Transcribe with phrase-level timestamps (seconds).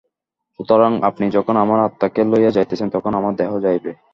[0.59, 3.95] সুতরাং আপনি যখন আমার আত্মাকে লইয়া যাইতেছেন, তখন আমার দেহ যাইবেই।